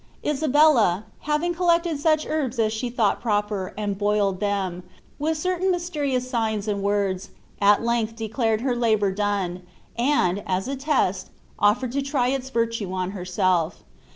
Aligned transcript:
Isabella, 0.25 1.05
having 1.29 1.53
collected 1.53 1.99
such 1.99 2.25
herbs 2.25 2.57
as 2.57 2.73
she 2.73 2.89
thought 2.89 3.21
proper, 3.21 3.71
and 3.77 3.99
boiled 3.99 4.39
them, 4.39 4.81
with 5.19 5.37
certain 5.37 5.69
mysterious 5.69 6.27
signs 6.27 6.67
and 6.67 6.81
words, 6.81 7.29
at 7.61 7.83
length 7.83 8.15
declared 8.15 8.61
her 8.61 8.75
labor 8.75 9.11
done, 9.11 9.61
and, 9.95 10.41
as 10.47 10.67
a 10.67 10.75
test, 10.75 11.29
offered 11.59 11.91
to 11.91 12.01
try 12.01 12.29
its 12.29 12.49
virtue 12.49 12.91
on 12.91 13.11
herself. 13.11 13.83